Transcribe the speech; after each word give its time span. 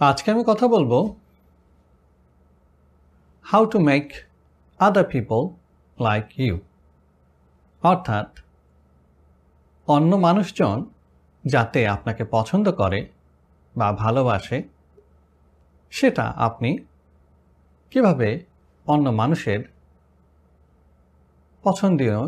আজকে 0.00 0.30
আমি 0.30 0.44
কথা 0.46 0.66
বলব 0.68 0.92
how 3.44 3.66
to 3.66 3.78
make 3.80 4.12
other 4.78 5.04
people 5.04 5.48
like 5.98 6.26
you 6.40 6.58
অর্থাৎ 7.82 8.28
অন্য 9.88 10.16
মানুষজন 10.16 10.84
যাতে 11.44 11.88
আপনাকে 11.88 12.24
পছন্দ 12.24 12.70
করে 12.70 13.08
বা 13.76 13.92
ভালোবাসে, 13.92 14.62
সেটা 15.90 16.26
আপনি 16.36 16.78
কীভাবে 17.90 18.44
অন্য 18.86 19.08
মানুষের 19.10 19.60
পছন্দীয় 21.62 22.18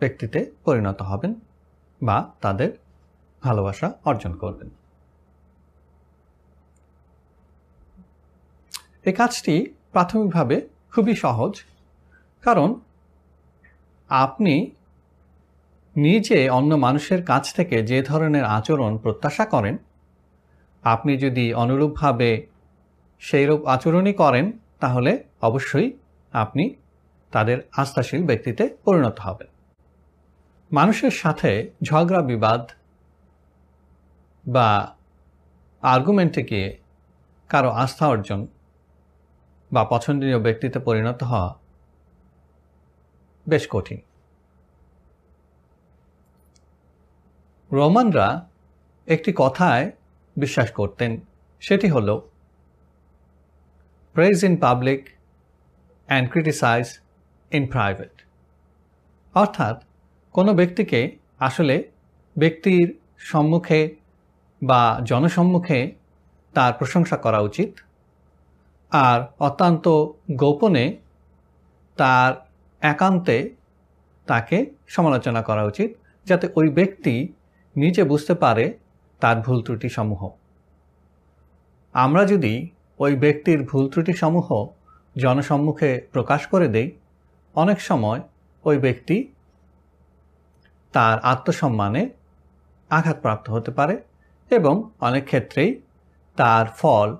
ব্যক্তিতে 0.00 0.50
পরিণত 0.64 1.02
হবেন 1.02 1.34
বা 2.02 2.32
তাদের 2.40 2.70
ভালোবাসা 3.42 3.92
অর্জন 4.04 4.32
করবেন। 4.34 4.79
এই 9.04 9.12
কাজটি 9.12 9.74
প্রাথমিকভাবে 9.92 10.68
খুবই 10.90 11.14
সহজ। 11.14 11.52
কারণ 12.42 12.74
আপনি 14.08 14.70
নিজে 15.96 16.50
অন্য 16.50 16.74
মানুষের 16.74 17.24
কাছ 17.24 17.54
থেকে 17.54 17.82
যে 17.82 18.02
ধরনের 18.02 18.44
আচরণ 18.44 18.98
প্রত্যাশা 18.98 19.44
করেন, 19.44 19.78
আপনি 20.82 21.16
যদি 21.16 21.54
অনুরূপভাবে 21.54 22.46
সেইরূপ 23.20 23.66
আচরণই 23.66 24.12
করেন, 24.12 24.52
তাহলে 24.80 25.24
অবশ্যই 25.42 25.92
আপনি 26.32 26.74
তাদের 27.30 27.58
আস্থাশীল 27.76 28.22
ব্যক্তিতে 28.26 28.76
পরিণত 28.84 29.16
হবেন। 29.20 29.46
মানুষের 30.72 31.10
সাথে 31.10 31.70
ঝগড়া, 31.82 32.22
বিবাদ 32.22 32.70
বা 34.46 34.94
আর্গুমেন্টে 35.82 36.42
গিয়ে 36.42 36.78
কারও 37.48 37.70
আস্থা 37.70 38.08
অর্জন 38.08 38.46
বা 39.72 39.82
পছন্দনীয় 39.84 40.40
ব্যক্তিতে 40.40 40.78
পরিণত 40.78 41.22
হওয়া 41.22 41.50
বেশ 43.48 43.64
কঠিন। 43.70 44.00
রোমানরা 47.72 48.28
একটি 49.06 49.30
কথায় 49.36 49.84
বিশ্বাস 50.36 50.68
করতেন, 50.72 51.20
সেটি 51.60 51.88
হল 51.88 52.08
praise 54.14 54.44
in 54.44 54.54
public 54.56 55.00
and 56.08 56.26
criticize 56.30 56.86
in 57.50 57.64
private 57.66 58.12
অর্থাৎ, 59.34 59.76
কোনো 60.32 60.50
ব্যক্তিকে 60.54 61.00
আসলে 61.38 61.76
ব্যক্তির 62.36 62.98
সম্মুখে 63.18 63.96
বা 64.62 65.00
জনসম্মুখে 65.04 65.80
তার 66.54 66.72
প্রশংসা 66.72 67.16
করা 67.16 67.40
উচিত 67.40 67.70
আর 68.92 69.20
অত্যন্ত 69.38 69.88
গোপনে 70.30 70.96
তার 71.96 72.32
একান্তে 72.82 73.54
তাকে 74.26 74.66
সমালোচনা 74.86 75.42
করা 75.42 75.64
উচিত, 75.64 75.90
যাতে 76.26 76.48
ওই 76.56 76.68
ব্যক্তি 76.68 77.34
নিজে 77.76 78.04
বুঝতে 78.04 78.34
পারে 78.34 78.78
তার 79.20 79.36
ভুল 79.40 79.62
ত্রুটি 79.62 79.88
সমূহ। 79.88 80.28
আমরা 81.92 82.24
যদি 82.24 82.70
ওই 82.98 83.16
ব্যক্তির 83.16 83.62
ভুল 83.64 83.88
ত্রুটি 83.88 84.12
সমূহ 84.12 84.66
জনসম্মুখে 85.18 86.08
প্রকাশ 86.12 86.46
করে 86.46 86.68
দেই, 86.68 86.90
অনেক 87.54 87.80
সময় 87.80 88.20
ওই 88.64 88.78
ব্যক্তি 88.78 89.32
তার 90.92 91.18
আত্মসম্মানে 91.18 92.10
আঘাতপ্রাপ্ত 92.90 93.50
হতে 93.50 93.70
পারে 93.70 94.02
এবং 94.50 94.90
অনেক 95.00 95.24
ক্ষেত্রেই 95.24 95.82
তার 96.36 96.66
ফল 96.66 97.16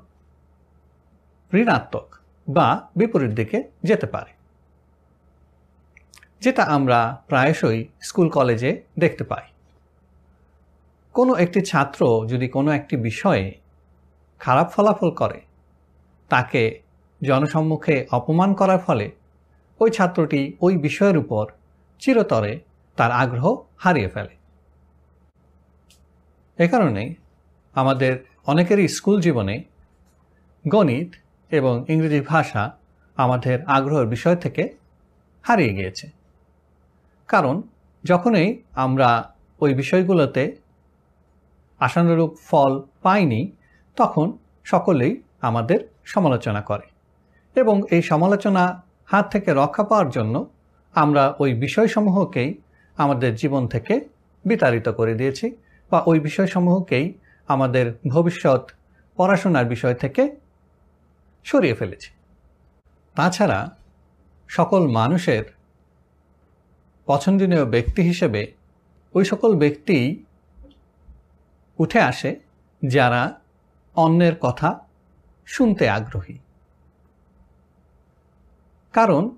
ঋণাত্মক 1.54 2.08
বা 2.48 2.88
বিপরীত 2.96 3.32
দিকে 3.32 3.58
যেতে 3.82 4.06
পারে, 4.06 4.32
যেটা 6.40 6.62
আমরা 6.76 7.22
প্রায়শই 7.28 7.80
স্কুল 8.00 8.28
কলেজে 8.28 8.82
দেখতে 8.98 9.24
পাই। 9.24 9.46
কোনো 11.14 11.32
একটি 11.34 11.60
ছাত্র 11.60 12.00
যদি 12.28 12.48
কোনো 12.48 12.70
একটি 12.70 12.96
বিষয়ে 12.96 13.44
খারাপ 14.38 14.68
ফলাফল 14.70 15.10
করে, 15.10 15.40
তাকে 16.28 16.62
জনসম্মুখে 17.22 18.06
অপমান 18.10 18.54
করার 18.54 18.78
ফলে 18.78 19.10
ওই 19.80 19.90
ছাত্রটি 19.90 20.40
ওই 20.60 20.76
বিষয়ের 20.76 21.16
উপর 21.18 21.44
চিরতরে 21.98 22.60
তার 22.96 23.10
আগ্রহ 23.12 23.56
হারিয়ে 23.78 24.08
ফেলে। 24.08 24.34
এ 26.58 26.68
কারণে 26.68 27.14
আমাদের 27.74 28.12
অনেকেরই 28.46 28.88
স্কুল 28.88 29.20
জীবনে 29.20 29.56
গণিত 30.68 31.10
এবং 31.50 31.84
ইংরেজি 31.88 32.20
ভাষা 32.20 32.76
আমাদের 33.16 33.64
আগ্রহের 33.66 34.06
বিষয় 34.06 34.36
থেকে 34.36 34.76
হারিয়ে 35.42 35.74
গিয়েছে। 35.74 36.10
কারণ 37.28 37.62
যখনই 38.04 38.62
আমরা 38.72 39.34
ওই 39.60 39.74
বিষয়গুলোতে 39.74 40.56
আশানুরূপ 41.78 42.36
ফল 42.46 42.82
পাইনি, 43.02 43.52
তখন 43.96 44.38
সকলেই 44.64 45.22
আমাদের 45.40 45.88
সমালোচনা 46.04 46.60
করে 46.60 46.86
এবং 47.56 47.82
এই 47.90 48.02
সমালোচনা 48.02 48.82
হাত 49.06 49.32
থেকে 49.32 49.54
রক্ষা 49.54 49.84
পাওয়ার 49.84 50.10
জন্য 50.10 50.50
আমরা 50.94 51.34
ওই 51.38 51.54
বিষয়সমূহকেই 51.54 52.54
আমাদের 52.96 53.34
জীবন 53.34 53.66
থেকে 53.66 54.00
বিতাড়িত 54.44 54.88
করে 54.88 55.14
দিয়েছি 55.14 55.56
বা 55.90 56.02
ওই 56.06 56.20
বিষয়সমূহকেই 56.20 57.14
আমাদের 57.48 57.92
ভবিষ্যৎ 58.08 58.70
পড়াশোনার 59.16 59.64
বিষয় 59.64 59.94
থেকে 59.94 60.36
সরিয়ে 61.44 61.74
ফেলেছি। 61.74 62.10
তাছাড়া 63.16 63.76
সকল 64.48 64.88
মানুষের 64.88 65.44
পছন্দনীয় 67.06 67.64
ব্যক্তি 67.64 68.02
হিসেবে 68.02 68.52
ওই 69.14 69.24
সকল 69.24 69.56
ব্যক্তি 69.56 70.24
উঠে 71.78 72.00
আসে 72.00 72.40
যারা 72.86 73.40
অন্যের 73.96 74.36
কথা 74.40 74.86
শুনতে 75.46 75.88
আগ্রহী। 75.88 76.38
কারণ 78.92 79.30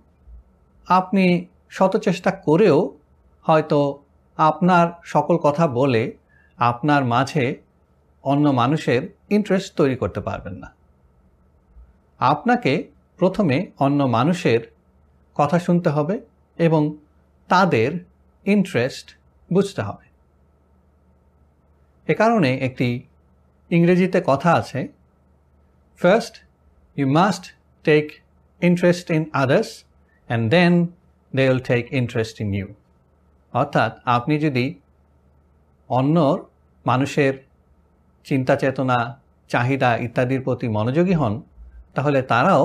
আপনি 0.87 1.47
শত 1.71 1.97
চেষ্টা 1.97 2.31
করেও 2.31 2.99
হয়তো 3.43 4.05
আপনার 4.37 4.89
সকল 5.05 5.37
কথা 5.37 5.67
বলে 5.67 6.17
আপনার 6.59 7.05
মাঝে 7.05 7.63
অন্য 8.25 8.49
মানুষের 8.49 9.03
ইন্টারেস্ট 9.31 9.77
তৈরি 9.77 9.97
করতে 9.97 10.21
পারবেন 10.21 10.55
না। 10.55 10.82
আপনাকে 12.23 12.73
প্রথমে 13.19 13.57
অন্য 13.79 14.01
মানুষের 14.05 14.61
কথা 15.35 15.59
শুনতে 15.59 15.89
হবে 15.91 16.21
এবং 16.59 16.83
তাদের 17.49 17.91
ইন্টারেস্ট 18.45 19.07
বুঝতে 19.53 19.81
হবে। 19.83 20.07
এ 22.09 22.15
কারণে 22.15 22.51
একটি 22.59 22.89
ইংরেজিতে 23.71 24.19
কথা 24.27 24.51
আছে 24.53 24.81
first 26.01 26.35
you 26.97 27.07
must 27.11 27.45
take 27.85 28.05
interest 28.61 29.07
in 29.11 29.23
others 29.33 29.71
and 30.29 30.51
then 30.51 30.73
they 31.37 31.43
will 31.49 31.59
take 31.59 31.93
interest 31.93 32.41
in 32.41 32.55
you 32.55 32.69
অর্থাৎ 33.53 33.93
আপনি 34.05 34.35
যদি 34.39 34.75
অন্য 35.89 36.17
মানুষের 36.87 37.35
চিন্তা 38.25 38.55
চেতনা 38.57 38.99
চাহিদা 39.49 39.91
ইত্যাদির 39.97 40.41
প্রতি 40.41 40.67
মনোযোগী 40.69 41.13
হন 41.13 41.35
তাহলে 41.95 42.19
তারাও 42.23 42.65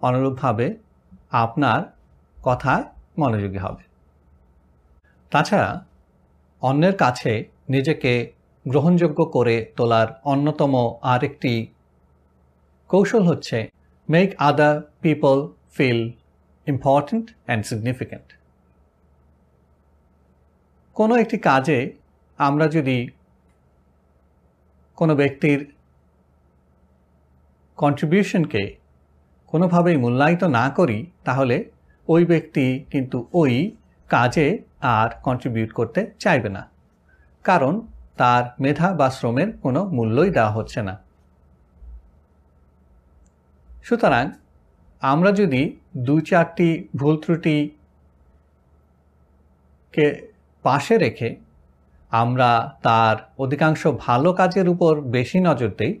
অনুরূপভাবে 0.00 0.66
আপনার 1.34 1.80
কথায় 2.38 2.84
মনোযোগী 3.18 3.58
হবে। 3.58 3.82
তাছাড়া 5.32 5.70
অন্যের 6.62 6.96
কাছে 6.96 7.32
নিজেকে 7.68 8.12
গ্রহণযোগ্য 8.66 9.18
করে 9.24 9.56
তোলার 9.76 10.08
অন্যতম 10.24 10.72
আরেকটি 11.02 11.52
কৌশল 12.90 13.22
হচ্ছে 13.22 13.58
make 14.08 14.28
other 14.38 14.76
people 15.00 15.36
feel 15.70 16.00
important 16.66 17.26
and 17.46 17.62
significant 17.66 18.28
কোনো 20.96 21.14
একটি 21.16 21.36
কাজে 21.38 21.78
আমরা 22.38 22.66
যদি 22.68 22.98
কোনো 24.98 25.12
ব্যক্তির 25.16 25.60
কন্ট্রিবিউশনকে 27.82 28.62
কোনোভাবেই 29.50 29.96
মূল্যায়িত 29.96 30.42
না 30.58 30.64
করি, 30.78 30.98
তাহলে 31.24 31.56
ওই 32.08 32.22
ব্যক্তি 32.24 32.66
কিন্তু 32.92 33.18
ওই 33.32 33.52
কাজে 34.08 34.46
আর 34.96 35.08
কন্ট্রিবিউট 35.22 35.70
করতে 35.72 36.00
চাইবে 36.18 36.50
না। 36.56 36.62
কারণ 37.44 37.74
তার 38.16 38.44
মেধা 38.60 38.88
বা 39.00 39.08
শ্রমের 39.10 39.48
কোনো 39.62 39.80
মূল্যই 39.96 40.30
দেওয়া 40.30 40.52
হচ্ছে 40.52 40.80
না। 40.82 40.94
সুতরাং 43.84 44.24
আমরা 45.02 45.30
যদি 45.32 45.62
দু 45.96 46.16
চারটি 46.20 46.70
ভুল 46.96 47.14
ত্রুটিকে 47.24 47.66
পাশে 50.64 50.94
রেখে 51.04 51.28
আমরা 52.12 52.50
তার 52.82 53.16
অধিকাংশ 53.38 53.82
ভালো 54.06 54.30
কাজের 54.32 54.66
উপর 54.74 54.92
বেশি 55.16 55.38
নজর 55.48 55.70
দেই, 55.78 55.92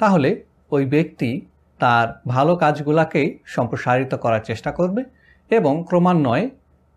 তাহলে 0.00 0.30
ওই 0.70 0.86
ব্যক্তি 0.86 1.46
তার 1.78 2.20
ভালো 2.28 2.56
কাজগুলাকেই 2.56 3.38
সম্প্রসারিত 3.44 4.14
করার 4.14 4.40
চেষ্টা 4.40 4.72
করবে 4.72 5.04
এবং 5.50 5.84
ক্রমান্বয়ে 5.88 6.50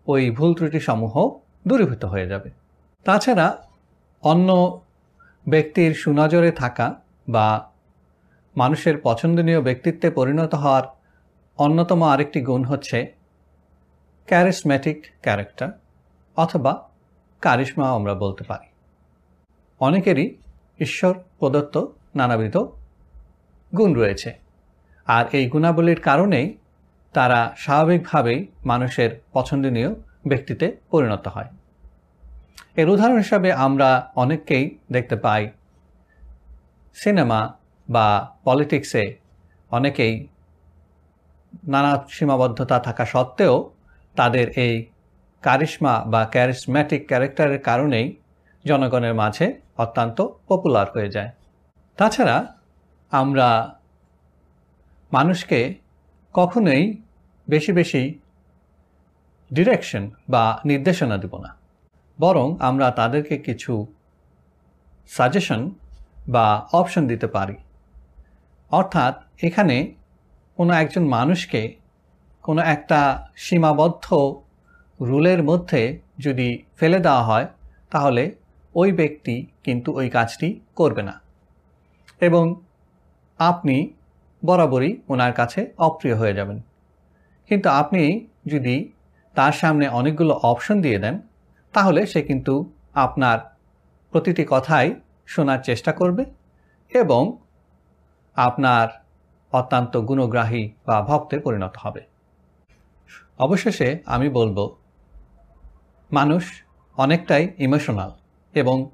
ওই 0.06 0.30
ভুল 0.30 0.54
ত্রুটিসমূহ 0.54 1.30
দূরীভূত 1.68 2.04
হয়ে 2.04 2.28
যাবে। 2.28 2.50
তাছাড়া 3.04 3.66
অন্য 4.22 4.80
ব্যক্তির 5.48 5.94
সুনজরে 5.94 6.50
থাকা 6.50 6.94
বা 7.28 7.70
মানুষের 8.56 9.00
পছন্দনীয় 9.02 9.60
ব্যক্তিত্বে 9.62 10.10
পরিণত 10.10 10.54
হওয়ার 10.54 10.82
অন্যতম 11.58 12.02
আরেকটি 12.02 12.40
গুণ 12.40 12.64
হচ্ছে 12.64 13.14
ক্যারিসম্যাটিক 14.26 15.06
ক্যারেক্টার 15.22 15.68
অথবা 16.36 16.88
কারিশমা 17.40 17.90
আমরা 17.90 18.14
বলতে 18.14 18.44
পারি। 18.44 18.66
অনেকেরই 19.80 20.34
ঈশ্বর, 20.80 21.14
প্রদত্ত, 21.38 21.86
নানাবিধ 22.16 22.56
গুণ 23.76 23.90
রয়েছে। 23.94 24.30
আর 25.06 25.24
এই 25.32 25.44
গুণাবলীর 25.48 26.00
কারণেই 26.00 26.46
তারা 27.14 27.40
স্বাভাবিকভাবেই 27.56 28.40
মানুষের 28.64 29.10
পছন্দনীয় 29.32 29.90
ব্যক্তিতে 30.26 30.66
পরিণত 30.90 31.24
হয়। 31.28 31.50
এর 32.76 32.88
উদাহরণ 32.88 33.18
হিসাবে 33.18 33.48
আমরা 33.66 33.88
অনেককেই 34.16 34.64
দেখতে 34.92 35.16
পাই। 35.16 35.42
সিনেমা 36.96 37.40
বা 37.88 38.06
পলিটিক্সে 38.44 39.04
অনেকেই 39.70 40.14
নানা 41.64 41.92
সীমাবদ্ধতা 42.08 42.76
থাকা 42.78 43.04
সত্ত্বেও 43.04 43.54
তাদের 44.16 44.46
এই 44.64 44.74
কারিশমা 45.42 45.94
বা 46.12 46.22
ক্যারিসম্যাটিক 46.24 47.02
ক্যারেক্টারের 47.08 47.60
কারণেই 47.60 48.06
জনগণের 48.64 49.14
মাঝে 49.14 49.46
অত্যন্ত 49.78 50.18
পপুলার 50.48 50.86
হয়ে 50.94 51.08
যায়। 51.08 51.30
তাছাড়া 51.98 52.36
আমরা 53.14 53.78
মানুষকে 55.12 55.74
কখনোই 56.32 57.02
বেশি 57.48 57.72
বেশি 57.72 58.18
ডিরেকশন 59.52 60.10
বা 60.28 60.60
নির্দেশনা 60.64 61.16
দেব 61.18 61.38
না। 61.38 61.56
বরং 62.20 62.56
আমরা 62.60 62.90
তাদেরকে 62.90 63.38
কিছু 63.38 63.86
সাজেশন 65.08 65.70
বা 66.28 66.68
অপশন 66.72 67.06
দিতে 67.06 67.26
পারি। 67.26 67.54
অর্থাৎ 68.70 69.14
এখানে 69.42 69.94
কোনো 70.56 70.72
একজন 70.72 71.04
মানুষকে 71.04 71.76
কোনো 72.42 72.62
একটা 72.62 73.28
সীমাবদ্ধ 73.36 74.06
রুলের 75.00 75.42
মধ্যে 75.42 76.00
যদি 76.18 76.62
ফেলে 76.76 76.98
দেওয়া 77.00 77.22
হয়, 77.22 77.46
তাহলে 77.90 78.34
ওই 78.74 78.92
ব্যক্তি 78.92 79.46
কিন্তু 79.64 79.92
ওই 79.92 80.10
কাজটি 80.10 80.60
করবে 80.76 81.02
না। 81.02 81.20
এবং 82.20 82.60
আপনি 83.38 83.94
বরাবরই 84.44 85.00
ওনার 85.08 85.32
কাছে 85.32 85.72
অপ্রিয় 85.78 86.16
হয়ে 86.16 86.34
যাবেন। 86.34 86.60
কিন্তু 87.48 87.68
আপনি 87.68 88.28
যদি 88.46 88.92
তার 89.34 89.52
সামনে 89.52 89.88
অনেকগুলো 89.88 90.34
অপশন 90.34 90.80
দিয়ে 90.80 90.98
দেন, 90.98 91.20
তাহলে 91.72 92.06
সে 92.06 92.22
কিন্তু 92.22 92.72
আপনার 92.94 93.38
প্রতিটি 94.10 94.46
কথাই 94.50 94.94
শোনার 95.26 95.58
চেষ্টা 95.62 95.92
করবে 95.92 96.24
এবং 96.94 97.38
আপনার 98.36 98.88
অত্যন্ত 99.52 99.96
গুণগ্রাহী 99.96 100.72
বা 100.86 101.02
ভক্তে 101.02 101.38
পরিণত 101.38 101.74
হবে। 101.78 102.02
অবশেষে 103.38 103.98
আমি 104.06 104.28
বলব, 104.28 104.76
মানুষ 106.12 106.62
অনেকটাই 106.96 107.52
ইমোশনাল 107.58 108.12
এবং 108.54 108.90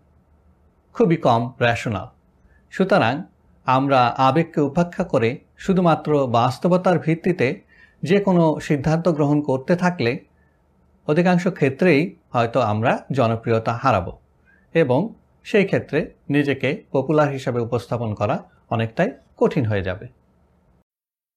খুবই 0.92 1.16
কম 1.16 1.52
র্যাশনাল 1.60 2.08
সুতরাং 2.70 3.22
আমরা 3.66 4.06
আবেগকে 4.06 4.60
উপেক্ষা 4.60 5.04
করে 5.04 5.38
শুধুমাত্র 5.56 6.26
বাস্তবতার 6.26 6.98
ভিত্তিতে 6.98 7.64
যে 8.02 8.20
কোনো 8.20 8.60
সিদ্ধান্ত 8.60 9.08
গ্রহণ 9.08 9.40
করতে 9.40 9.76
থাকলে 9.76 10.18
অধিকাংশ 11.08 11.48
ক্ষেত্রেই 11.48 12.16
হয়তো 12.30 12.60
আমরা 12.60 13.06
জনপ্রিয়তা 13.12 13.72
হারাব 13.72 14.10
এবং 14.74 15.14
সেই 15.44 15.64
ক্ষেত্রে 15.64 16.14
নিজেকে 16.28 16.84
পপুলার 16.92 17.30
হিসাবে 17.30 17.60
উপস্থাপন 17.60 18.14
করা 18.14 18.36
অনেকটাই 18.70 19.10
কঠিন 19.36 19.64
হয়ে 19.66 19.82
যাবে। 19.82 20.19